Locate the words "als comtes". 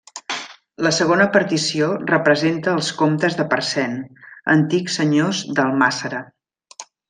2.77-3.37